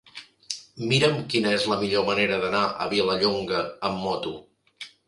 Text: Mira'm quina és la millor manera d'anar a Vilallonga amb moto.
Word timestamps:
Mira'm 0.91 1.19
quina 1.33 1.53
és 1.59 1.67
la 1.73 1.79
millor 1.83 2.09
manera 2.09 2.41
d'anar 2.47 2.65
a 2.87 2.91
Vilallonga 2.97 3.65
amb 3.93 4.07
moto. 4.09 4.39